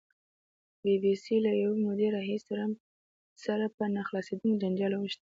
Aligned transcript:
بي 0.83 0.93
بي 1.01 1.13
سي 1.23 1.35
له 1.45 1.51
یوې 1.61 1.77
مودې 1.85 2.07
راهیسې 2.15 2.45
ټرمپ 2.49 2.75
سره 3.45 3.65
په 3.75 3.83
نه 3.95 4.01
خلاصېدونکي 4.07 4.59
جنجال 4.63 4.93
اوښتې. 4.95 5.19